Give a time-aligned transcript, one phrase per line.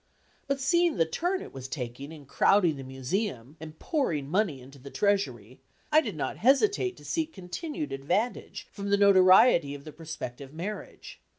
[0.47, 4.79] But seeing the turn it was taking in crowding the Museum, and pouring money into
[4.79, 5.59] the treasury,
[5.91, 11.21] I did not hesitate to seek continued advantage from the notoriety of the prospective marriage.